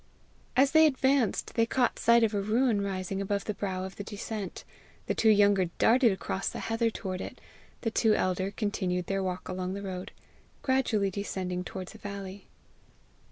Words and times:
As 0.57 0.71
they 0.71 0.87
advanced 0.87 1.53
they 1.53 1.67
caught 1.67 1.99
sight 1.99 2.23
of 2.23 2.33
a 2.33 2.41
ruin 2.41 2.81
rising 2.81 3.21
above 3.21 3.45
the 3.45 3.53
brow 3.53 3.83
of 3.83 3.97
the 3.97 4.03
descent: 4.03 4.63
the 5.05 5.13
two 5.13 5.29
younger 5.29 5.65
darted 5.77 6.11
across 6.11 6.49
the 6.49 6.57
heather 6.57 6.89
toward 6.89 7.21
it; 7.21 7.39
the 7.81 7.91
two 7.91 8.15
elder 8.15 8.49
continued 8.49 9.05
their 9.05 9.21
walk 9.21 9.47
along 9.47 9.75
the 9.75 9.83
road, 9.83 10.11
gradually 10.63 11.11
descending 11.11 11.63
towards 11.63 11.93
a 11.93 11.99
valley. 11.99 12.47